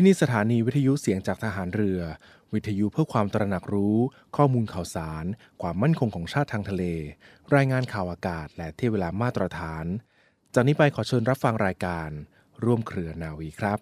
[0.00, 2.00] ที่นี่สถานีวิทยุเสียงจากทหารเรือ
[2.54, 3.96] วิทยุเพื่อความตระหนักรู้
[4.36, 5.24] ข้อมูลข่าวสาร
[5.62, 6.84] ความมั่นคงของชาติทางทะเล
[7.54, 9.84] รายงานข่าวอากาศ และเที่เวลามาตรฐาน
[10.54, 12.08] จากนี้ไปขอเชิญรับฟังรายการ
[12.64, 13.78] ร่วมเครือนาวีครับ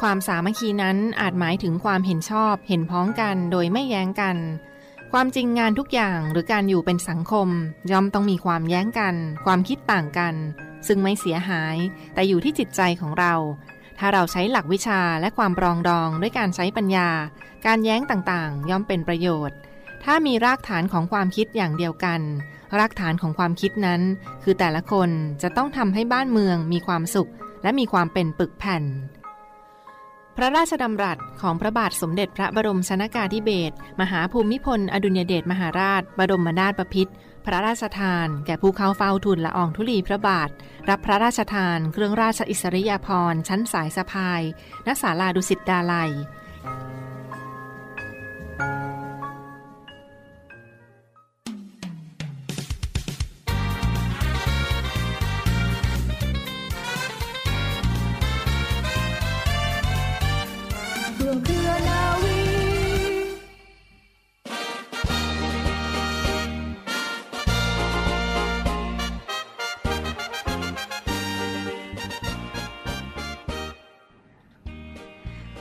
[0.00, 4.38] ความสามัคคีนั้นอาจหมายถึงความเห็นชอบ เห็นพ้องกันโดยไม่แย้งกัน
[5.12, 7.48] ความจริงงานทุกอย่างหรือการอยู่เป็นสังคม
[7.90, 10.34] ย่อมต้องมีความแย้งกัน ความคิดต่างกัน
[10.86, 11.76] ซึ่งไม่เสียหาย
[12.14, 13.34] แต่อยู่ที่จิตใจของเรา
[13.98, 17.10] ถ้าเราใช้หลักวิชาและความปรองดองด้วยการใช้ปัญญา
[17.66, 19.56] การแย้งต่างๆ ย่อมเป็นประโยชน์
[20.04, 22.20] ถ้ามีรากฐานของความคิดอย่างเดียวกัน
[22.78, 24.00] รากฐานของความคิดนั้น
[24.42, 25.10] คือแต่ละคน
[25.42, 27.30] จะต้องทำให้บ้านเมืองมีความสุข
[27.62, 28.82] และมีความเป็นปึกแผ่น
[30.40, 37.12] พระราชดำรัสของพระบาทสมเด็จพระบรมชนากาธิเบศรมหาภูมิพล อดุญเดชมหาราช บรมนาถบพิตร
[37.46, 40.48] พระราชทาน แก่ผู้เข้าเฝ้าทูลละอองธุลีพระบาท
[40.88, 44.42] รับพระราชทาน เครื่องราชอิสริยาภรณ์ชั้นสายสะพาย
[44.86, 48.97] ณศาลาดุสิตดาลัยร่ว
[61.86, 62.17] ม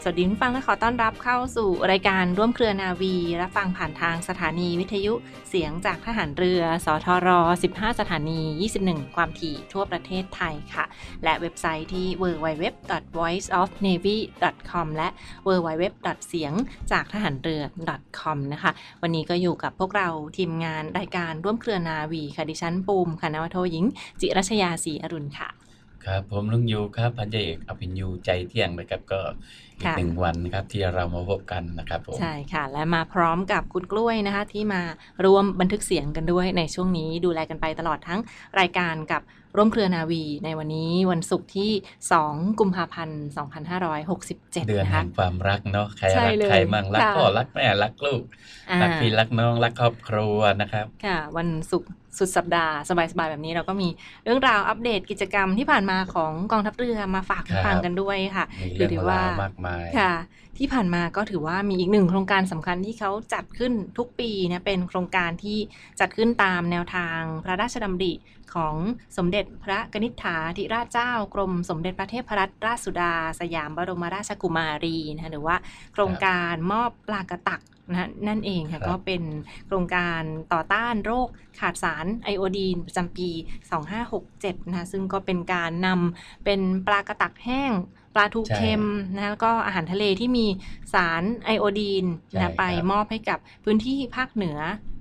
[0.03, 5.13] สวัสดีคุณฟังและขอต้อนรับเข้าสู่รายการร่วมเครือนาวี รับฟังผ่านทางสถานีวิทยุ
[5.49, 7.29] เสียงจากทหารเรือ สทร
[7.63, 8.39] 15 สถานี
[8.79, 10.85] 21 ความถี่ทั่วประเทศไทยค่ะ
[11.23, 15.07] และเว็บไซต์ที่ www.voiceofnavy.com และ
[15.47, 15.83] www.
[16.27, 16.53] เสียง
[16.91, 17.63] จากทหารเรือ
[18.19, 23.85] .com นะคะ วันนี้ก็อยู่กับพวกเราทีมงานรายการร่วมเครือนาวีค่ะดิฉันปูมคณะนวโทหญิง
[24.21, 25.49] จิรัชยาศรีอรุณค่ะ
[26.07, 29.19] ครับผมลุงยูครับพันเอกอภิญยูใจเที่ยงนะครับก็
[29.79, 34.81] อีกค่ะ หนึ่งวันนะครับที่เรามาพบกันนะครับผม ใช่ค่ะ และมาพร้อมกับคุณกล้วยนะคะ ที่มา
[35.25, 38.19] ร่วมบันทึกเสียงกันด้วยในช่วงนี้ดูแลกันไปตลอดทั้ง
[38.59, 39.21] รายการกับ
[39.57, 41.71] ร่วมเครือนาวี ในวันนี้วันศุกร์ที่
[42.15, 43.23] 2 กุมภาพันธ์
[43.93, 48.23] 2567เดือนนะแห่คะ งความรักเนาะใครใช่รักเลยใครมั่งรักค่ะ พ่อรักแม่รักลูก
[48.71, 53.87] อ่ารักพี่รักน้องรักครอบครัวนะครับ ค่ะ วันศุกร์ สุดสัปดาห์สบายๆแบบนี้เราก็มี
[54.23, 60.13] เรื่องราวอัปเดตกิจกรรมที่ผ่านมาของกองทัพเรือมาฝากครับฟังกันด้วยค่ะมีหรืเรื่อองถือราว่าวมากมายค่ะ
[60.57, 65.57] ที่ผ่านมาก็ถือว่ามีอีกหนึ่งโครงการสำคัญที่เขาจัดขึ้นทุกปีนะเป็นโครงการที่
[65.99, 68.13] จัดขึ้นตามแนวทางพระราชดำริ
[68.55, 68.75] ของ
[69.17, 75.55] สมเด็จพระกนิษฐาธิราชเจ้ากรมสมเด็จพระเทพรัตนราชสุดา สยามบรมราชกุมารีนะคะหรือว่า
[75.93, 79.23] โครงการมอบปลากระตักนะนั่นเองครัค่ะบก็เป็น
[79.65, 80.21] โครงการ
[80.53, 81.27] ต่อต้านโรค
[81.59, 83.29] ขาดสารไอโอดีนประจำปี
[83.99, 87.71] 2567นะคะซึ่งก็เป็นการนำเป็นปลากระตักแห้ง
[88.15, 88.83] ปลาทูเค็ม
[89.13, 90.45] นะแล้วก็อาหารทะเลที่มี
[90.93, 94.57] สารไอโอดีนใช่นะไปครับมอบให้กับพื้นที่ภาคเหนือ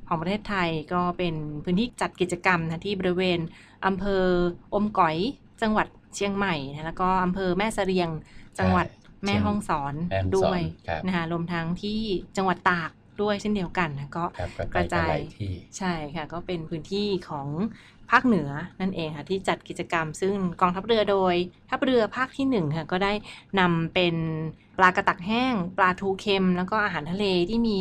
[0.09, 1.34] ของประเทศไทยก็เป็น
[1.65, 3.39] พื้นที่จัดกิจกรรมนะที่บริเวณ
[3.87, 4.25] อำเภอ
[4.75, 5.17] อมก๋อย
[5.62, 8.09] จังหวัดเชียงใหม่นะแล้วก็อำเภอแม่เสรียง
[8.59, 8.87] จังหวัด
[9.25, 12.00] แม่ฮ่องสอนแม่ฮ่องสอนด้วยครับนะคะรวมทั้งที่
[12.37, 12.91] จังหวัดตาก
[13.22, 17.49] ด้วยเช่นเดียวกันนะก็ครับก็กใกล้ระๆจายหลายที่ใช่ค่ะ ก็เป็นพื้นที่ของ
[18.11, 18.50] ภาคเหนือ
[18.81, 21.34] นั่นเองค่ะที่จัดกิจกรรม ซึ่งกองทัพเรือโดย
[21.71, 23.12] ทัพเรือภาคที่หนึ่งค่ะก็ได้
[23.61, 24.15] นำเป็น
[24.78, 27.78] ปลากระตักแห้ง ปลาทูเค็ม แล้วก็อาหารทะเลที่มี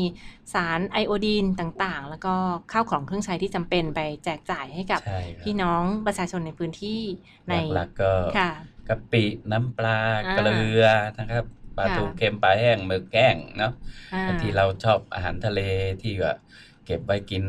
[0.53, 2.35] สารไอโอดีนต่างๆ แล้วก็
[2.71, 7.01] ข้าวของเครื่องใช้ที่จำเป็นไปแจกจ่ายให้กับใช่ครับพี่น้องประชาชนในพื้นที่
[7.49, 8.49] ในหลักๆก็ค่ะ
[8.87, 10.83] กะปิน้ำปลาอ่าเกลือ
[11.19, 11.45] นะครับ
[11.77, 13.71] ปลาค่ะทูเค็มปลาแห้งหมึกแก้งเนาะ
[14.11, 15.59] อ่าบางทีเราชอบอาหารทะเล
[16.01, 16.37] ที่แบบ
[16.85, 17.43] เก็บไว้กิน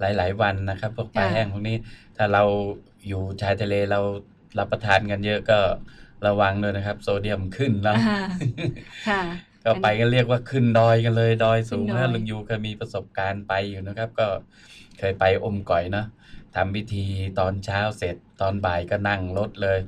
[0.00, 1.76] หลาย ๆ วันนะครับ พวกปลาค่ะแห้งพวกนี้
[2.16, 2.42] ถ้าเรา
[3.08, 4.00] อยู่ชายทะเลเรา
[4.58, 5.58] รับประทานกันเยอะก็
[6.26, 8.20] ระวังด้วยนะครับ โซเดียมขึ้นเนาะอ่า
[9.08, 9.22] ค่ะ
[9.64, 14.26] ก็ไปกันเรียกว่าขึ้นดอยกันเลย ดอยสูงขึ้นดอยนะลุงยูเคยมีประสบการณ์ไปอยู่นะครับ ก็
[14.98, 16.06] เคยไปอมก่อยเนาะ
[16.56, 17.04] ทำพิธี
[17.38, 19.78] ตอนเช้าเสร็จตอนบ่ายก็นั่งรถเลย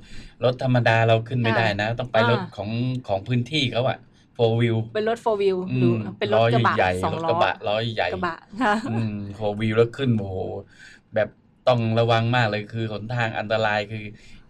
[0.44, 2.70] รถธรรมดาเราขึ้นไม่ได้นะ ต้องไปรถของ
[3.09, 3.99] ของพื้นที่เขาอะ
[4.34, 10.37] โฟวิวเป็นรถโฟวิวหรือเป็นรถกระบะใหญ่สองรถล้อกระบะร้อยใหญ่กระบะค่ะอืมโฟวิวแล้วขึ้นโอ้โห
[11.14, 11.29] แบบ
[11.69, 14.05] ต้องระวังมากเลยคือหนทางอันตรายคือ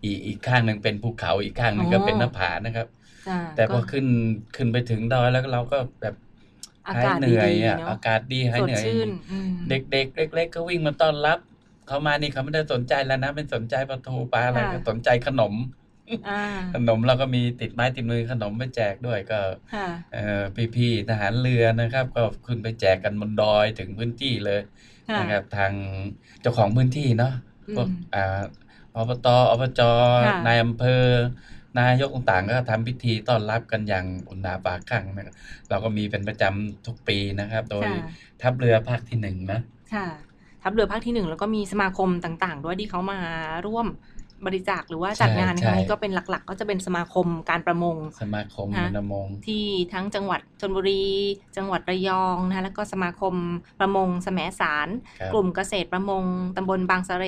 [0.04, 2.86] อีกอีกข้างหนึ่งเป็นภูเขาอีกข้างหนึ่งก็เป็นหน้าผานะครับ
[3.28, 4.06] จ้ะแต่พอก็ขึ้น
[4.56, 6.14] ขึ้นไปถึงดอยแล้วเราก็แบบ
[6.88, 11.38] อาหายกาศเหนื่อยดีๆอะเนาะอากาศดีหายสดเหนื่อยชื่นอืมเด็กๆเล็ก ๆ ก็วิ่งมาต้อนรับ
[11.88, 15.81] เขามานี่เขาไม่ได้สนใจแล้วนะเป็นสนใจปลาทูปลาอะไรค่ะก็สนใจขนมอ่า
[16.74, 19.40] ขนมเราก็มีติดไม้ติดมือขนมไปแจกด้วยก็
[19.74, 20.42] ค่ะเอ่อ
[20.76, 24.60] พี่ๆทหารเรือนะครับ ก็ขึ้นไปแจกกันบนดอยถึงพื้นที่เลย
[25.10, 25.72] ค่ะนะครับทาง
[26.40, 27.32] เจ้าของพื้นที่เนาะ
[27.68, 28.42] อืมพวกอ่า
[28.94, 29.80] อบตอบจ
[30.26, 31.04] ค่ะนายอำเภอ
[31.78, 35.34] นายกต่างๆ ก็ทำพิธีต้อนรับกันอย่างอุ่นหนาฝาข้างนะครับ
[35.70, 38.04] เราก็มีเป็นประจำทุกปีนะครับ โดยค่ะ
[38.42, 39.60] ทัพเรือภาคที่หนึ่งนะ
[39.94, 40.06] ค่ะ
[40.62, 43.20] ทัพเรือภาคที่หนึ่งแล้วก็มีสมาคมต่างๆ ด้วยที่เขามา
[43.66, 43.86] ร่วม
[44.46, 51.06] บริจาคหรือว่าจัดงานในครั้งนี้ก็เป็นหลักๆ ก็จะเป็นสมาคมการประมง สมาคมฮะมนมง ที่ทั้งจังหวัดชนบุรี
[51.56, 53.34] จังหวัดระยองนะคะแล้วก็สมาคม
[53.80, 54.88] ประมงแสมสาร
[55.20, 56.24] ครับกลุ่มเกษตรประมง
[56.56, 57.26] ตำบลบางสะเร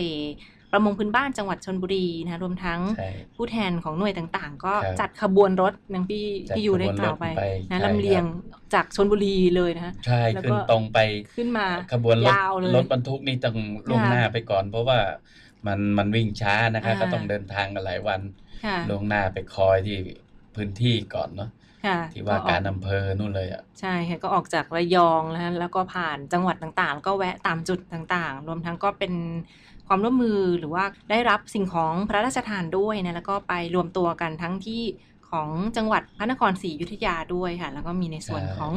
[0.77, 10.99] ประมงพื้นบ้านจังหวัดชนบุรีนะคะรวมทั้งใช่ผู้แทนของหน่วยต่างๆ ก็ครับจัดขบวนรถอย่างพี่จัดพี่อยู่ได้ขบวนกล่าวไปรถไปนะใช่ลำเลียงครับจากชนบุรีเลยนะคะใช่แล้วก็ขึ้นตรงไป
[11.37, 13.57] ขึ้นมาขบวนรถยาวเลยรถบรรทุกนี่ต้อง
[13.89, 14.99] ล่วงค่ะหน้าไปก่อน เพราะว่า
[15.67, 18.21] มันมันวิ่งช้านะครับอ่าก็ต้องเดินทางกันหลายวัน
[18.65, 19.99] ค่ะล่วงหน้าไปคอยที่
[20.55, 21.51] พื้นที่ก่อนเนาะ
[21.87, 29.13] ค่ะที่ว่าออการอำเภอนู่นเลยอะใช่ค่ะก็ออกจากระยองนะคะแล้วก็ผ่านจังหวัดต่างๆแล้วก็แวะตามจุดต่างๆ รวมทั้งก็เป็น
[29.89, 34.83] ความร่วมมือหรือว่าได้รับสิ่งของพระราชทานด้วยนะแล้วก็ไปรวมตัวกันทั้งที่
[35.31, 38.73] ของจังหวัดพระนครศรีอยุธยาด้วยค่ะ แล้วก็มีในส่วนใช่ของ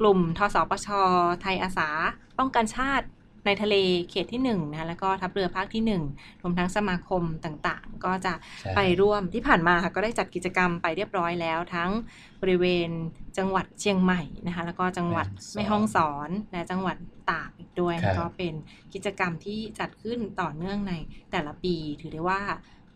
[0.00, 0.88] กลุ่มทสปช
[1.40, 1.88] ไทยอาสา
[2.38, 3.06] ป้องกันชาติ
[3.46, 3.74] ในทะเล
[4.10, 6.02] เขตที่หนึ่งนะคะแล้วก็ทัพเรือภาคที่หนึ่ง
[6.42, 11.90] รวมทั้งสมาคมต่างๆ ก็จะใช่ไปร่วมที่ผ่านมาค่ะก็ได้จัดกิจกรรมไปเรียบร้อยแล้วทั้ง
[12.42, 12.90] บริเวณ
[13.38, 16.96] จังหวัดเชียงใหม่นะคะแล้วก็จังหวัดแม่ฮ่องสอนและจังหวัด
[17.30, 18.54] ตากอีกด้วยครับก็เป็น
[18.94, 20.94] กิจกรรมที่จัดขึ้นต่อเนื่องใน
[21.30, 22.40] แต่ละปีถือได้ว่า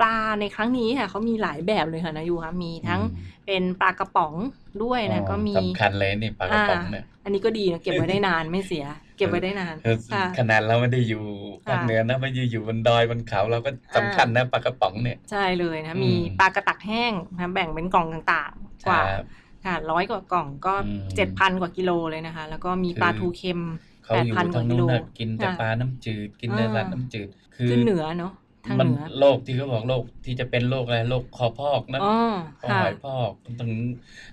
[0.00, 4.34] ปลาในครั้งนี้ค่ะเขามีหลายแบบเลยค่ะนะยูคะมีทั้งอืมเป็นปลากระป๋อง
[4.82, 8.84] ด้วยนะอ๋อก็มีสำคัญเลยนี่ปลากระป๋องเนี่ยาอันนี้ก็ดีนะเก็บไว้ได้นานไม่เสีย
[9.16, 11.24] เก็บไว้ได้นานคือค่ะขนาดเราไม่ได้อยู่
[11.66, 19.26] ภาคค่ะเหนือนะไม่ได้อยู่บนดอยบนเขาเราก็สำคัญนะปลากระป๋องเนี่ยใช่เลยนะอืมมีปลากระตักแห้งนะแบ่งเป็นกล่องต่างๆกว่าครับ
[19.64, 23.60] ค่ะร้อยกว่ากล่องก็อืมเจ็ดพันกว่ากิโลเลยนะคะ แล้วก็มีปลาคือทูเค็ม
[24.04, 28.32] เขาอยู่8,000กทาว่างกินู้โลนนะกินแต่ค่ะปลาน้ำจืดกินแต่อ่าร้านน้ำจืดคือขึ้นเหนือเนาะ
[28.66, 32.16] ทางมันเหนือโรคที่เขาบอกโรคที่จะเป็นโรคอะไรโรคคอพอกนะอ๋อ
[32.60, 33.30] คอค่ะหอยพอก
[33.60, 33.72] ถึง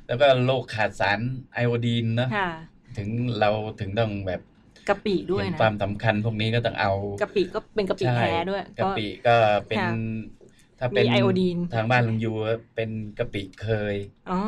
[0.08, 1.20] แล้วก็โรคขาดสาร
[1.54, 2.50] ไอโอดีนนะค่ะ
[2.98, 3.10] ถึง
[3.40, 3.50] เรา
[3.80, 4.42] ถึงต้องแบบ
[4.90, 6.92] กะปิด้วยเห็นนะความสำคัญพวกนี้ก็ต้องเอา
[7.22, 9.36] กะปิก็เป็นกะปิใช่แท้ด้วยกะปิก็
[9.68, 9.90] เป็นค่ะ
[10.80, 12.32] ถ้าเป็นมีไอโอดีน ทางบ้านลุงยู
[12.76, 12.90] เป็น
[13.20, 13.96] กะปิเคย
[14.32, 14.42] อ๋อ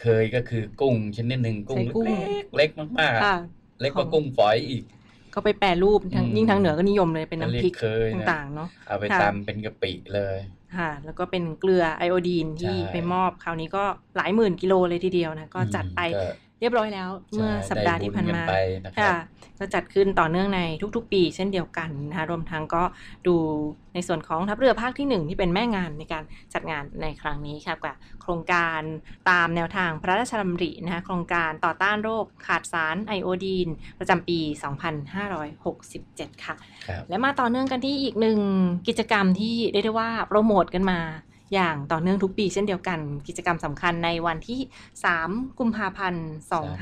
[0.00, 3.36] เคยก็คือกุ้งชนิดหนึ่งกุ้งใช้กุ้ง เล็กๆเล็กมากๆค่ะ
[3.80, 4.84] เล็กกว่าของกุ้งฝอยอีก
[5.34, 10.38] ก็ไปแปรรูปทางอืมยิ่งทางเหนือก็นิยมเลยเป็นน้ำพริกเรียกเคยนะ ต่างๆเนาะ เอาไปค่ะ ตำเป็นกะปิเลย
[10.76, 13.84] ค่ะ แล้วก็เป็นเกลือไอโอดีนที่ใช่ ไปมอบคราวนี้ก็
[14.16, 16.26] หลายหมื่นกิโลเลยทีเดียวนะ ก็จัดไปก็
[16.60, 19.14] เรียบร้อยแล้วเมื่อสัปดาห์ที่ผ่านมาได้บุญกันไปนะครับค่ะ
[19.58, 20.60] ก็จัดขึ้นต่อเนื่องใน
[20.96, 22.82] ทุกๆ ปี เช่นเดียวกันนะคะรวมทั้งก็
[23.26, 23.34] ดู
[23.94, 26.24] ในส่วนของทัพเรือภาคที่หนึ่งที่เป็นแม่งานในการ
[26.54, 28.80] จัดงานในครั้งนี้ค่ะกับโครงการ
[29.30, 33.68] ตามแนวทางพระราชดำรินะคะโครงการต่อต้านโรคขาดสารไอโอดีน
[33.98, 34.38] ประจำปี
[35.62, 36.54] 2567 ค่ะ
[36.88, 38.38] ครับและมาต่อเนื่องกันที่อีกหนึ่ง
[38.88, 41.00] กิจกรรมที่เรียกได้ว่าโปรโมทกันมา
[41.54, 44.60] อย่างต่อเนื่องทุกปีเช่นเดียวกัน กิจกรรมสำคัญในวันที่
[45.10, 46.26] 3 กุมภาพันธ์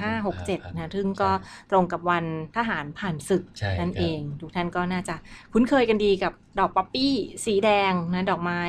[0.09, 1.31] 2567 นะซึ่งก็
[1.71, 2.25] ตรงกับวัน
[2.57, 5.15] ทหารผ่านศึกใช่นั่นครับเอง ทุกท่านก็น่าจะ
[5.53, 7.15] คุ้นเคยกันดีกับดอกป๊อปปี้
[7.47, 8.63] สีแดงนะดอกไม้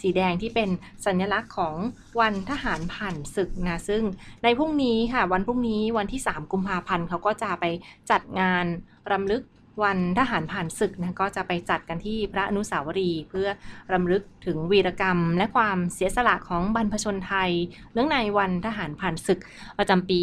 [0.00, 0.68] สีแดงที่เป็น
[1.06, 1.76] สัญลักษณ์ของ
[2.20, 4.02] วันทหารผ่านศึกนะซึ่ง
[4.44, 7.64] ในพรุ่งนี้ค่ะ วันพรุ่งนี้วันที่ 3 กุมภาพันธ์เขาก็จะไป
[8.10, 8.64] จัดงาน
[9.12, 9.42] รำลึก
[9.82, 13.48] วันทหารผ่านศึกนะก็จะไปจัดกันที่พระอนุสาวรีย์เพื่อ
[13.92, 17.50] รำลึกถึงวีรกรรม และความเสียสละของบรรพชนไทย
[17.92, 19.40] เนื่องในวันทหารผ่านศึก
[19.78, 20.20] ประจำปี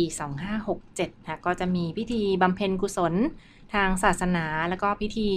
[0.59, 3.13] 2567นะก็จะมีพิธีบำเพ็ญกุศล
[3.73, 5.29] ทางศาสนาแล้วก็พิธี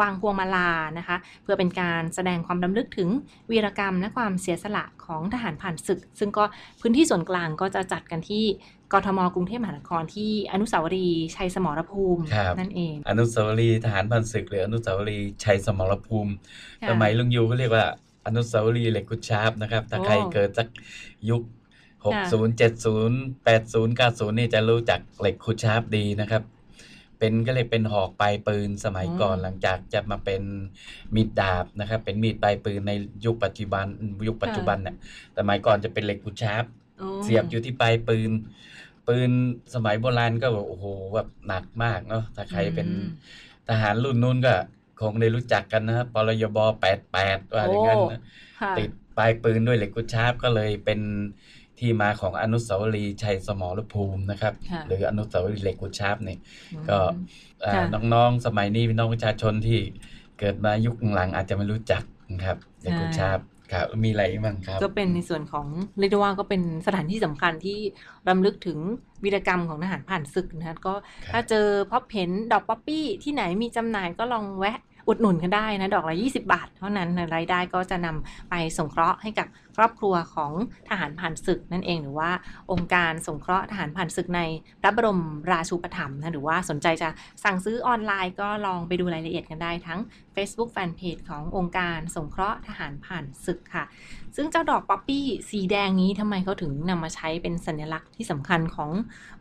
[0.00, 3.08] วางพวงมาลานะคะ เพื่อเป็นการแสดงความดำลึกถึง
[3.50, 6.44] วีรกรรมและความเสียสละของทหารผ่านศึก ซึ่งก็
[6.80, 8.44] พื้นที่ส่วนกลางก็จะจัดกันที่
[8.92, 16.32] กทมกรุงเทพมหานครที่อนุสาวรีย์ชัยสมรภูมิครับนั่นเอง อนุสาวรีย์ทหารผ่านศึกหรืออนุสาวรีย์ชัยสมรภูมิ
[16.82, 17.86] ค่ะสมัยลุงยูก็เรียกว่า
[18.26, 20.68] อนุสาวรีย์เหล็กขูดชาร์ปนะครับถ้าโอ้ใครเกิดจาก
[21.30, 21.42] ยุค
[22.14, 26.42] ค่ะ60 70 80 90 นี่จะรู้จักเหล็กขูดชาร์ปดีนะครับ
[27.18, 30.42] เป็นก็เลยเป็นหอกปลายปืนสมัยก่อนหลังจากจะมาเป็น
[31.14, 32.92] มีดดาบนะครับ เป็นมีดปลายปืนใน
[33.24, 33.86] ยุคปัจจุบัน
[34.28, 34.96] ยุคปัจจุบันเนี่ย
[35.38, 36.64] สมัยก่อนจะเป็นเหล็กขูดชาร์ป
[36.98, 38.30] โอ้เสียบอยู่ที่ปลายปืน
[39.08, 39.30] ปืน
[39.74, 43.08] สมัยโบราณก็แบบโอ้โหแบบหนักมากเนาะถ้าใครเป็นอืม
[43.68, 44.54] ทหารรุ่นนู้นก็
[45.00, 46.58] คงได้รู้จักกันนะครับปลยบ
[47.12, 48.20] 88ว่าอย่างนั้นนะ
[48.60, 51.00] ค่ะติดปลายปืนด้วยเหล็กขูดชาร์ปก็เลยเป็น
[51.78, 56.38] ที่มาของอนุสาวรีย์ชัยสมรภูมินะครับค่ะหรืออนุสาวรีย์เหล็กขูดชาร์ปเนี่ย
[56.72, 56.98] อืมก็
[57.64, 59.78] อ่าค่ะน้องๆสมัยนี้พี่น้องประชาชนที่
[60.38, 62.02] เกิดมายุคหลังอาจจะไม่รู้จัก
[62.32, 63.40] นะครับเหล็กกุดชาร์ป
[63.72, 65.66] ครับมีอะไรอีกบ้างครับ ก็เป็นในส่วนของ
[65.98, 67.78] เรียกได้ว่าก็เป็นสถานที่สำคัญที่
[68.28, 68.78] รำลึกถึง
[69.24, 74.78] วีรกรรมของทหารผ่านศึกนะคะก็ครับถ้าเจอพบเห็นดอกป๊อปปี้ที่ไหนมีจำหน่ายก็ลองแวะ
[75.08, 80.52] อุดหนุนกันได้นะ ดอกละ 20 บาท เท่านั้นนะรายได้ก็จะนำไปสงเคราะห์ให้กับ ครอบครัวของ
[80.88, 82.30] ทหารผ่านศึกนั่นเองหรือว่า
[82.72, 84.40] องค์การสงเคราะห์ทหารผ่านศึกใน
[84.80, 87.08] พระบรมราชูปถัมภ์นะหรือว่าสนใจจะ
[87.44, 90.00] สั่งซื้อออนไลน์ก็ลองไปดูรายละเอียดกันได้ทั้ง
[90.34, 93.84] Facebook Fanpage ขององค์การสงเคราะห์ทหารผ่านศึกค่ะ
[94.36, 98.90] ซึ่งเจ้าดอกป๊อปปี้สีแดงนี้ทำไมเขาถึงนำมาใช้เป็นสัญลักษณ์ที่สำคัญของ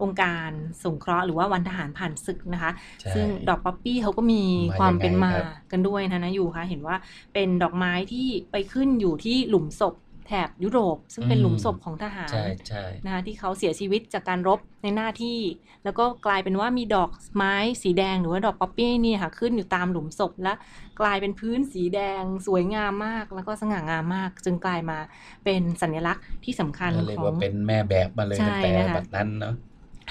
[0.01, 0.50] องค์การ
[0.84, 6.96] สงเคราะห์หรือว่าวันทหารผ่านศึกนะคะใช่ซึ่งดอกป๊อปปี้เขาก็มีมาความยังไงเป็นมาครับกันด้วยนะนะอยู่ค่ะเห็นว่า
[7.34, 9.96] เป็นดอกไม้ที่ไปขึ้นอยู่ที่หลุมศพ
[10.27, 15.39] แถบยุโรป ซึ่งเป็นหลุมศพของทหารใช่ใช่นะคะที่เขาเสียชีวิตจากการรบในหน้าที่
[15.84, 20.53] แล้วก็กลายเป็นว่ามีดอกไม้สีแดงหรือว่าดอกป๊อปปี้เนี่ยค่ะขึ้นอยู่ตามหลุมศพและ
[21.01, 24.98] กลายเป็นพื้นสีแดงสวยงามมาก แล้วก็สง่างามมาก จึงกลายมา
[25.44, 29.53] เป็นสัญลักษณ์ที่สำคัญก็เรียขกองว่าเป็นแม่แบบมาเลยใช่ตั้งแต่นะคะบัดนั้นเนาะ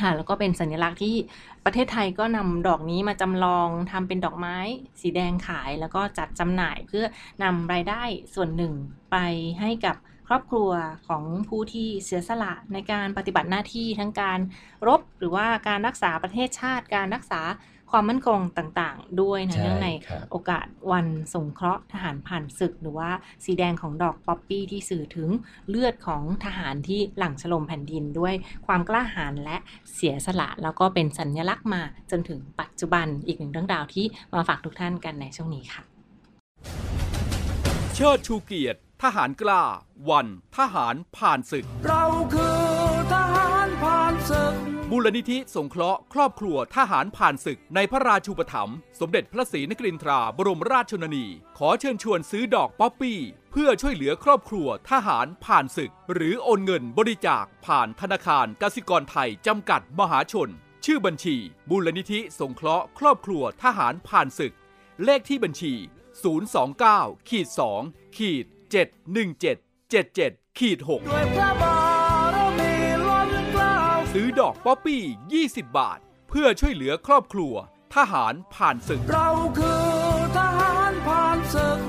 [0.01, 1.17] ค่ะแล้วก็เป็นสัญลักษณ์ที่
[1.65, 4.57] ประเทศไทยก็นำดอกนี้มาจำลองทำเป็นดอกไม้
[5.01, 7.05] สีแดงขาย แล้วก็จัดจำหน่ายเพื่อ
[7.43, 8.03] นำรายได้
[8.35, 8.73] ส่วนหนึ่ง
[9.11, 9.17] ไป
[9.61, 9.97] ให้กับ
[10.29, 10.71] ครอบครัว
[11.09, 14.39] ของผู้ที่เสียสละในการปฏิบัติหน้าที่ทั้งการ
[14.87, 17.41] รบหรือว่าการรักษาประเทศชาติ การรักษา
[17.95, 23.11] ความมั่นคงต่างๆ ด้วยนะใช่เนื่องในครับโอกาสวันสงเคราะห์ทหารผ่านศึก หรือว่า
[23.45, 25.31] สีแดงของดอกป๊อปปี้ที่สื่อถึง
[25.69, 28.35] เลือดของทหารที่หลั่งฉลมแผ่นดินด้วย
[28.67, 29.57] ความกล้าหาญและ
[29.95, 35.83] เสียสละ แล้วก็เป็นสัญลักษณ์มาจนถึงปัจจุบันอีกหนึ่งเรื่องราวที่มาฝากทุกท่านกันในช่วงนี้ค่ะ
[37.95, 39.63] เชิดชูเกียรติ ทหารกล้า
[40.11, 40.27] วัน
[40.59, 42.44] ทหารผ่านศึก เราคือ
[44.97, 51.27] มูลนิธิสงเคราะห์ครอบครัวทหารผ่านศึกในพระราชูปถัมภ์สมเด็จพระศรีนครินทราบรมราชชนนี
[51.59, 53.19] ขอเชิญชวนซื้อดอกป๊อปปี้
[53.51, 60.51] เพื่อช่วยเหลือครอบครัวทหารผ่านศึก หรือโอนเงินบริจาคผ่านธนาคารกสิกรไทยจำกัดมหาชน
[60.85, 61.37] ชื่อบัญชี
[61.71, 64.55] มูลนิธิสงเคราะห์ครอบครัวทหารผ่านศึก
[65.05, 65.75] เลขที่บัญชี
[66.51, 67.49] 029ขีด
[67.83, 68.45] 2ขีด
[69.71, 71.94] 71777ขีด6
[74.19, 75.03] ซื้อดอกป๊อปปี้
[75.41, 77.55] 20 บาท เพื่อช่วยเหลือครอบครัว
[77.95, 79.29] ทหารผ่านศึก เรา
[79.59, 79.89] คือ
[80.39, 81.81] ทหารผ่านศึก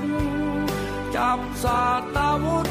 [1.16, 1.82] จับสา
[2.16, 2.66] ตาวุธ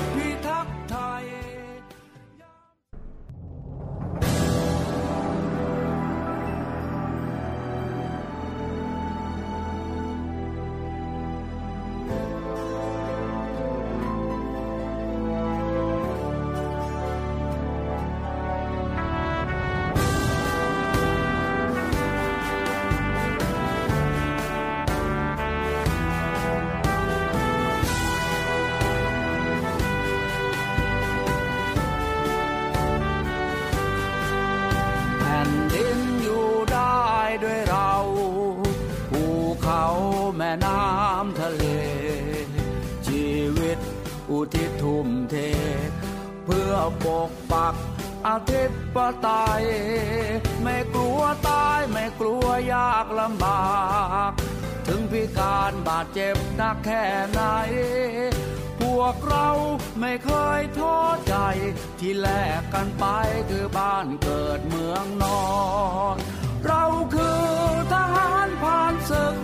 [49.12, 49.64] ตย์ปไตย
[50.64, 53.64] ไม่กลัวตายไม่กลัวยากลำบา
[54.30, 54.32] ก
[54.88, 57.42] ถึงพิการบาดเจ็บนักแค่ไหน
[58.82, 59.50] พวกเรา
[60.00, 60.98] ไม่เคยท้อ
[61.28, 61.36] ใจ
[62.00, 62.28] ที่แล
[62.60, 63.06] กกันไป
[63.50, 65.44] คือบ้านเกิดเมืองนอ
[66.16, 66.18] น
[66.66, 66.84] เรา
[67.16, 67.46] คือ
[67.94, 69.38] ทหารผ่านศึก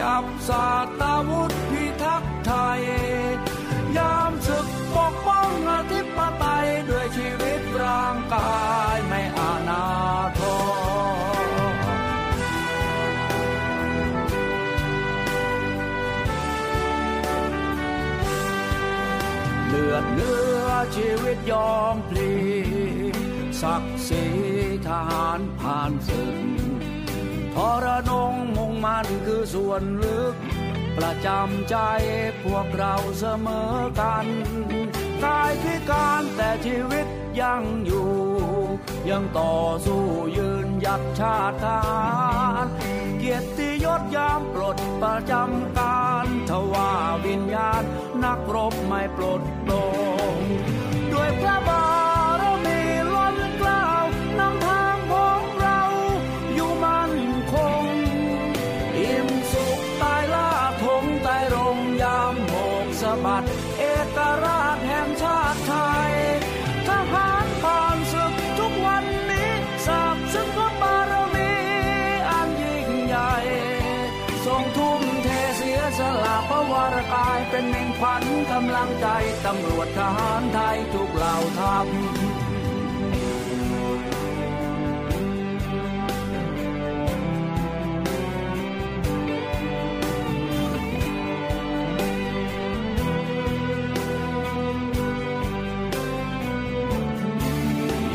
[0.00, 0.66] จับสา
[1.00, 2.82] ตาวุธพิทักษ์ไทย
[3.96, 7.35] ยามศึกปกป้องอธิปไตยด้วยชีวิต
[7.88, 8.60] ร่างกา
[8.94, 9.84] ยไม่อานา
[10.38, 10.40] ท
[19.68, 22.34] เลือดเนื้อชีวิตยอมพลี
[23.62, 24.24] ศักดิ์ศรี
[24.88, 26.36] ทหารผ่านศึก
[27.54, 30.34] ทรนงมุ่งมันคือส่วนลึก
[30.98, 31.76] ประจำใจ
[32.44, 34.26] พวกเราเสมอกัน
[35.24, 37.06] กายพิการแต่ชีวิต
[37.40, 38.10] ยังอยู่
[39.10, 39.54] ยังต่อ
[39.86, 40.04] สู้
[40.36, 42.02] ยืนหยัดชาติทหา
[42.64, 42.66] ร
[43.18, 46.90] เกียรติยศยามปลดประจำการทว่า
[47.26, 47.82] วิญญาณ
[48.24, 49.70] นักรบไม่ปลดโป
[76.24, 78.22] ละพระวรกายเป็นเมงขวัญ
[78.52, 79.06] กำลังใจ
[79.46, 81.86] ตำรวจทหารไทยทุกเหล่าทัพ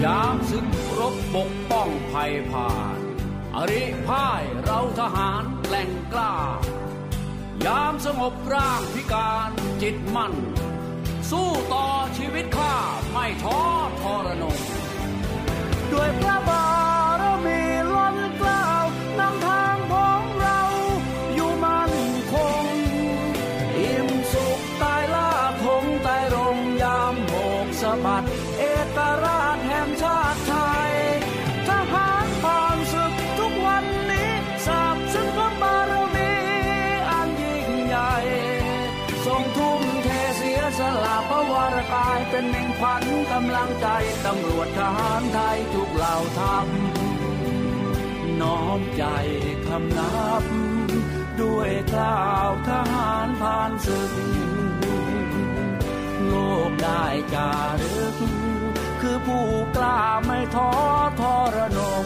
[0.06, 0.66] ยามศึก
[1.00, 3.00] รบปกป้องภัยผ่าน
[3.56, 6.34] อริพ่ายเราทหารแกล่งกล้า
[7.65, 9.50] ยามสงบร่างพิการ
[9.82, 10.34] จิตมั่น
[11.30, 11.88] สู้ต่อ
[12.18, 12.75] ชีวิตข้า
[13.12, 13.60] ไม่ท้อ
[14.01, 14.58] ทรนง
[15.91, 16.65] ด้วยพระบา
[17.22, 17.62] รมี
[17.94, 18.86] ล้นกล้าว
[19.20, 20.62] นำทางของเรา
[21.36, 21.94] อยู่มั่น
[22.34, 22.65] คง
[23.77, 25.32] อิ่มสุขตายล่า
[25.63, 27.34] ทงใต้รงยามโบ
[27.65, 28.24] กสะบัด
[42.42, 43.88] เป็นเมงขวัญกำลังใจ
[44.26, 46.68] ตำรวจทหารไทยทุกเหล่าทัพ
[48.42, 49.04] น้อมใจ
[49.68, 50.44] คำนับ
[51.42, 54.14] ด้วยกล่าวทหารผ่านศึก
[56.28, 56.34] โล
[56.70, 58.16] กได้จารึก
[59.02, 60.72] คือผู้กล้าไม่ท้อ
[61.20, 61.22] ท
[61.56, 62.06] รนง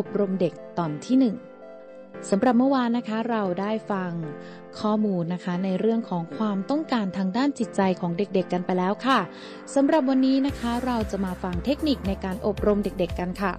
[0.00, 1.36] อบรมเด็กตอนที่หนึ่ง
[2.30, 4.12] สำหรับเมื่อวานนะคะเราได้ฟัง
[4.80, 9.18] ข้อมูลนะคะในเรื่องของความต้องการทางด้านจิตใจของเด็กๆกันไปแล้วค่ะ
[9.74, 13.52] สำหรับวันนี้นะคะเราจะมาฟังเทคนิคในการอบรมเด็กๆกันค่ะ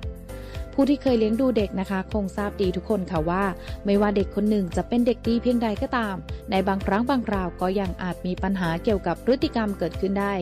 [0.83, 3.43] ผู้ที่เคยเลี้ยงดูเด็กนะคะ คงทราบดีทุกคนค่ะว่า
[3.85, 6.15] ไม่ว่าเด็กคนหนึ่งจะเป็นเด็กดีเพียงใดก็ตาม
[6.51, 10.33] ในบางครั้งบางคราวก็ยังอาจมีปัญหาเกี่ยวกับพฤติกรรมเกิดขึ้นได้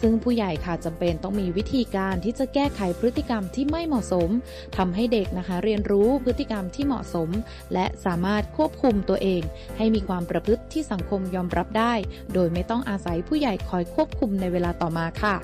[0.00, 4.28] ซึ่งผู้ใหญ่ค่ะจำเป็นต้องมีวิธีการที่จะแก้ไขพฤติกรรมที่ไม่เหมาะสม
[4.76, 7.28] ทำให้เด็กนะคะ เรียนรู้พฤติกรรมที่เหมาะสม
[7.74, 9.42] และสามารถควบคุมตัวเอง
[9.76, 11.94] ให้มีความประพฤติที่สังคมยอมรับได้
[12.34, 15.36] โดยไม่ต้องอาศัยผู้ใหญ่คอยควบคุมในเวลาต่อมาค่ะ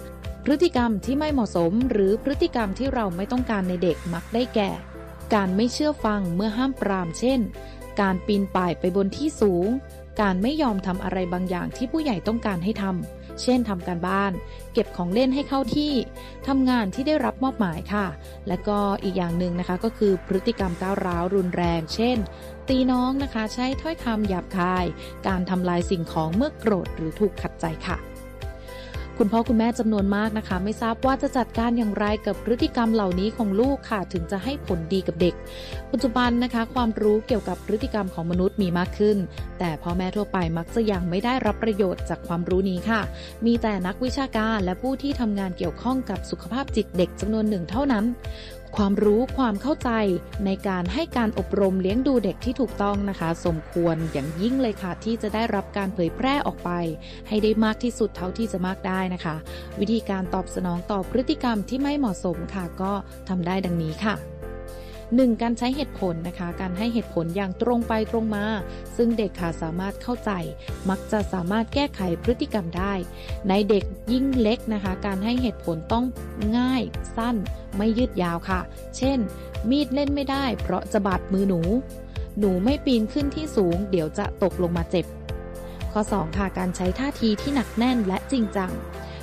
[0.45, 4.71] พฤติกรรมที่ไม่เหมาะสมหรือพฤติกรรมที่เราไม่ต้องการในเด็กมักได้แก่
[5.35, 7.41] การไม่เชื่อฟังเมื่อห้ามปรามเช่น
[8.01, 9.69] การปีนป่ายไปบนที่สูง
[10.21, 14.33] การไม่ยอมทำอะไรบางอย่างที่ผู้ใหญ่ต้องการให้ทำ เช่นทำการบ้าน
[14.73, 15.93] เก็บของเล่นให้เข้าที่
[16.47, 18.07] ทำงานที่ได้รับมอบหมายค่ะ
[18.49, 22.19] และก็อีกอย่างหนึ่งนะคะก็คือพฤติกรรมก้าวร้าวรุนแรง เช่น
[22.69, 24.85] ตีน้องนะคะใช้ถ้อยคำหยาบคาย
[25.27, 28.12] การทำลายสิ่งของเมื่อโกรธหรือถูกขัดใจค่ะ
[29.19, 35.35] คุณพ่อคุณแม่จำนวนมากนะคะ ไม่ทราบว่าจะจัดการอย่างไรกับพฤติกรรมเหล่านี้ของลูกค่ะ ถึงจะให้ผลดีกับเด็ก
[35.93, 39.17] ปัจจุบันนะคะ ความรู้เกี่ยวกับพฤติกรรมของมนุษย์มีมากขึ้น
[39.59, 43.01] แต่พ่อแม่ทั่วไปมักจะยังไม่ได้รับประโยชน์จากความรู้นี้ค่ะ
[43.47, 48.05] มีแต่นักวิชาการและผู้ที่ทำงานเกี่ยวข้องกับสุขภาพจิตเด็กจำนวนหนึ่งเท่านั้น
[48.77, 49.91] ความรู้ความเข้าใจ
[50.47, 56.71] ในการให้การอบรมเลี้ยงดูเด็กที่ถูกต้องนะคะ สมควรอย่างยิ่งเลยค่ะ ที่จะได้รับการเผยแพร่ออกไป
[57.29, 59.37] ให้ได้มากที่สุดเท่าที่จะมากได้นะคะ
[59.81, 62.93] วิธีการตอบสนองต่อพฤติกรรมที่ไม่เหมาะสมค่ะ ก็
[63.29, 64.17] ทำได้ดังนี้ค่ะ
[65.17, 65.43] 1.
[65.43, 68.45] การใช้เหตุผลนะคะ การให้เหตุผลอย่างตรงไปตรงมา
[68.97, 70.31] ซึ่งเด็กค่ะสามารถเข้าใจ
[70.91, 72.95] มักจะสามารถแก้ไขพฤติกรรมได้
[73.49, 76.05] ในเด็กยิ่งเล็กนะคะ การให้เหตุผลต้อง
[76.57, 76.83] ง่าย
[77.17, 77.37] สั้น
[77.77, 78.61] ไม่ยืดยาวค่ะ
[78.97, 79.19] เช่น
[79.71, 81.61] มีดเล่นไม่ได้ เพราะจะบาดมือหนู
[82.39, 85.07] หนูไม่ปีนขึ้นที่สูง เดี๋ยวจะตกลงมาเจ็บ
[85.93, 88.73] ข้อ 2 ค่ะ การใช้ท่าทีที่หนักแน่นและจริงจัง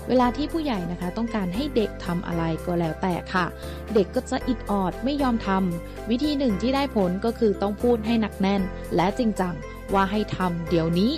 [0.08, 3.46] เวลาที่ผู้ใหญ่นะคะ ต้องการให้เด็กทำอะไรก็แล้วแต่ค่ะ
[3.94, 8.62] เด็กก็จะอิดออดไม่ยอมทำวิธีหนึ่งที่ได้ผลก็คือต้องพูดให้หนักแน่น
[8.96, 9.54] และจริงจัง
[9.94, 11.12] ว่าให้ทำเดี๋ยวนี้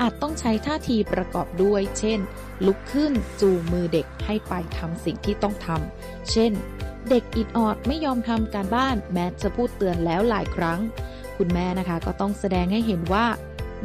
[0.00, 2.18] อาจต้องใช้ท่าทีประกอบด้วย เช่น
[2.66, 6.52] ลุกขึ้นจูงมือเด็กให้ไปทำสิ่งที่ต้องทำ เช่น
[7.10, 10.80] เด็กอิดออดไม่ยอมทำการบ้านแม้จะพูดเตือนแล้วหลายครั้ง
[11.36, 13.26] คุณแม่นะคะก็ต้องแสดงให้เห็นว่า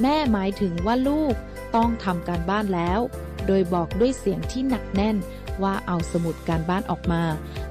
[0.01, 1.33] แม่หมายถึงว่าลูก
[1.75, 2.99] ต้องทำการบ้านแล้ว
[3.47, 5.17] โดยบอกด้วยเสียงที่หนักแน่น
[5.63, 7.23] ว่าเอาสมุดการบ้านออกมา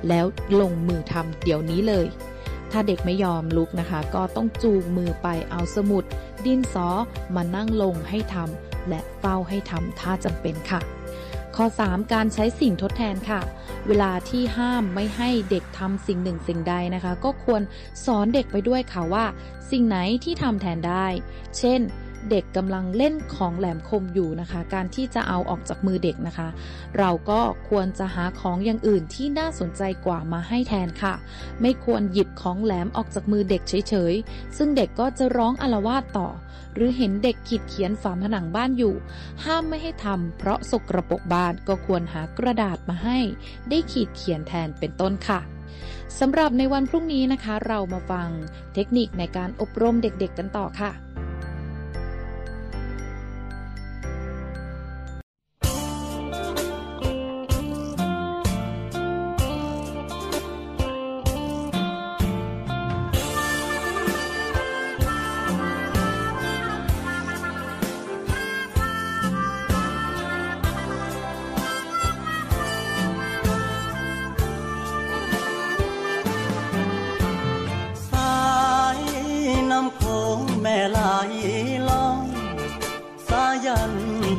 [0.08, 0.26] แล้ว
[0.60, 2.06] ลงมือทำเดี๋ยวนี้เลย
[2.76, 6.04] ถ้าเด็กไม่ยอมลุกนะคะ ก็ต้องจูงมือไปเอาสมุด
[6.46, 6.88] ดินสอ
[7.34, 10.80] มานั่งลงให้ทำและเฝ้าให้ทำถ้าจำเป็นค่ะ
[11.56, 13.40] ข้อ 3 การใช้สิ่งทดแทนค่ะ
[13.86, 17.62] เวลาที่ห้ามไม่ให้เด็กทำสิ่งหนึ่งสิ่งใดนะคะ ก็ควร
[18.04, 19.24] สอนเด็กไปด้วยค่ะว่า
[19.70, 21.06] สิ่งไหนที่ทำแทนได้
[21.58, 21.80] เช่น
[22.30, 26.48] เด็กกำลังเล่นของแหลมคมอยู่นะคะ การที่จะเอาออกจากมือเด็กนะคะ
[26.98, 31.14] เราก็ควรจะหาของอย่างอื่นที่น่าสนใจกว่ามาให้แทนค่ะ
[31.60, 36.28] ไม่ควรหยิบของแหลมออกจากมือเด็กเฉยๆ ซึ่งเด็กก็จะร้องอลวาดต่อ
[36.74, 38.94] หรือเห็นเด็กขีดเขียนฝาผนังบ้านอยู่
[39.44, 43.18] ห้ามไม่ให้ทำเพราะสกรปรกบ้านก็ควรหากระดาษมาให้
[43.68, 45.40] ได้ขีดเขียนแทนเป็นต้นค่ะ
[46.18, 48.28] สำหรับในวันพรุ่งนี้นะคะ เรามาฟัง
[48.74, 51.03] เทคนิคในการอบรมเด็กๆกันต่อค่ะ
[80.66, 81.00] แม่ไหล
[81.88, 82.18] ลอง
[83.28, 83.94] สายัน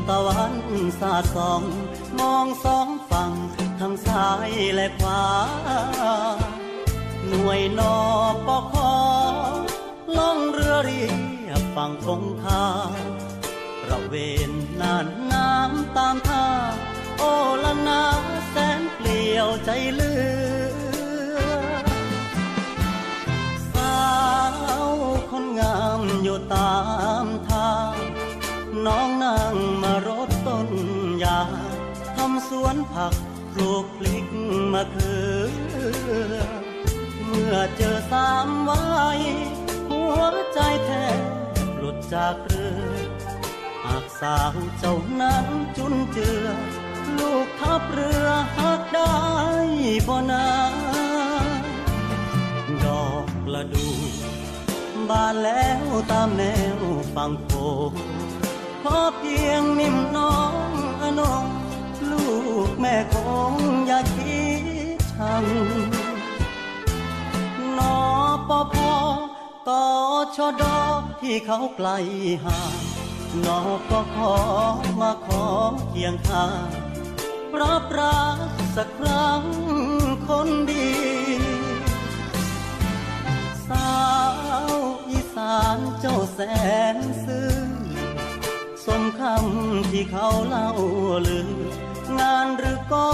[0.08, 0.56] ตะวัน
[1.00, 1.62] สาดส่อง
[2.20, 3.32] มองสองฝั่ง
[3.80, 5.26] ทั้งซ้ายและขวา
[7.28, 7.98] หน่วยนอ
[8.46, 8.94] ปอคอ
[10.18, 11.04] ล่องเรือเรี
[11.48, 12.66] ยบฝั่งคงคา
[13.90, 14.16] ระเว
[14.50, 16.48] นน่านน้ำตามท่า
[17.18, 17.24] โอ
[17.64, 18.04] ละนา
[18.50, 20.12] แสนเปลี่ยวใจเลื
[20.64, 20.65] อ
[25.38, 26.76] คนงามอยู่ตา
[27.24, 27.96] มทาง
[28.86, 30.70] น้องนั่งมารดต้น
[31.24, 31.42] ยา
[32.16, 33.14] ทำสวนผัก
[33.54, 34.28] ปลูกพลิก
[34.74, 35.16] มะเขื
[36.32, 36.36] อ
[37.26, 38.80] เมื่อเจอสามไว้
[39.90, 40.22] หัว
[40.54, 41.20] ใจแทบ
[41.78, 42.94] หลุดจากเรือ
[43.86, 45.46] หากสาวเจ้านั้น
[45.78, 46.46] จุนเจือ
[47.20, 49.16] ลูกทับเรือหักได้
[50.08, 50.48] บ่นา
[52.84, 53.88] ดอกละดู
[55.10, 56.44] บานแล้วตามแน
[56.78, 56.80] ว
[57.16, 57.52] ฝั่งโข
[57.90, 57.92] ง
[58.84, 60.38] ขอเพียงนิ่มน้อ
[60.70, 61.46] งอนง
[62.12, 62.28] ลู
[62.68, 63.16] กแม่ค
[63.52, 63.54] ง
[63.88, 64.44] อย่าคิ
[64.98, 65.46] ดชัง
[67.78, 67.98] นอ
[68.50, 68.94] ปอพอ
[69.70, 69.84] ต่อ
[70.36, 70.80] ชอดอ
[71.22, 71.90] ที่เขาไกล
[72.46, 72.76] ห่าง
[73.46, 74.36] นอก็ขอ
[75.02, 75.46] มาขอ
[75.90, 76.70] เคียงข้าง
[77.62, 78.38] รับรัก
[78.76, 79.44] สักครั้ง
[80.28, 80.90] คนดี
[83.70, 83.94] สา
[84.70, 84.74] ว
[85.10, 86.40] อีสานเจ้าแส
[86.96, 87.54] นซื่อ
[88.86, 90.70] สมคำที่เขาเล่า
[91.28, 91.50] ลือ
[92.20, 93.10] งานหรือก็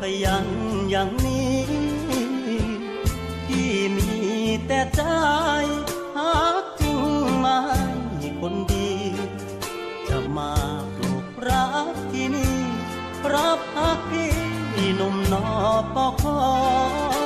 [0.00, 0.46] ขยัน
[0.90, 1.60] อย่างนี้
[3.46, 4.12] ที่มี
[4.66, 5.02] แต่ใจ
[6.16, 6.98] หากจริง
[7.40, 7.60] ไมา
[8.40, 8.92] คนดี
[10.08, 10.52] จะมา
[10.94, 12.58] ปลูกรักที่นี่
[13.32, 14.32] รับฮักพี่
[14.96, 15.46] หนุ่มนอ
[15.94, 17.23] ปอคอ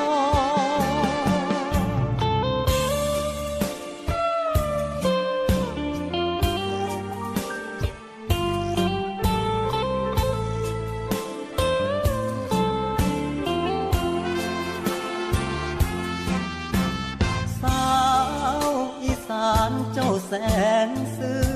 [20.88, 21.48] นซื่อ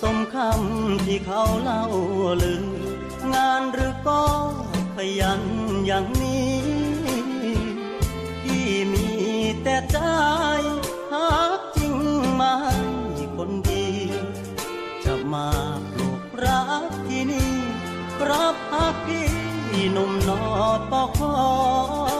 [0.00, 1.84] สมคำที่เขาเล่า
[2.42, 2.64] ลือ
[3.34, 4.24] งานหรือก็
[4.94, 5.42] ขยัน
[5.86, 6.58] อย่างนี้
[8.42, 9.08] ที่มี
[9.62, 9.98] แต่ใจ
[11.12, 11.94] หากจริง
[12.34, 12.42] ไหม
[13.36, 13.86] คนดี
[15.04, 15.48] จะมา
[15.92, 17.54] ปลูกรักที่นี่
[18.28, 19.28] รับฮักพี่
[19.92, 20.42] หนุ่มนอ
[20.90, 22.19] ปอคอ